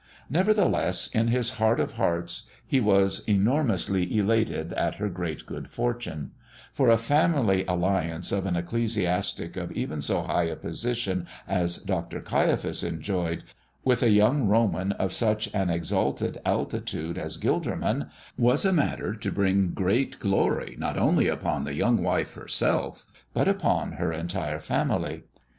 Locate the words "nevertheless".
0.31-1.09